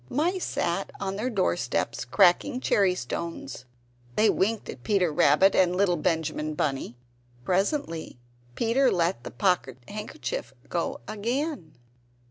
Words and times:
The 0.09 0.15
mice 0.15 0.43
sat 0.45 0.89
on 0.99 1.15
their 1.15 1.29
doorsteps 1.29 2.05
cracking 2.05 2.59
cherry 2.59 2.95
stones; 2.95 3.65
they 4.15 4.31
winked 4.31 4.67
at 4.67 4.81
Peter 4.81 5.13
Rabbit 5.13 5.53
and 5.53 5.75
little 5.75 5.95
Benjamin 5.95 6.55
Bunny. 6.55 6.97
Presently 7.43 8.17
Peter 8.55 8.91
let 8.91 9.23
the 9.23 9.29
pocket 9.29 9.77
handkerchief 9.87 10.55
go 10.69 11.01
again. 11.07 11.73